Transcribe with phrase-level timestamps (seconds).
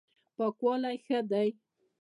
[0.35, 1.49] پاکوالی ښه دی.